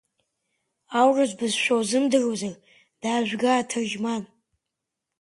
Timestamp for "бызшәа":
1.39-1.75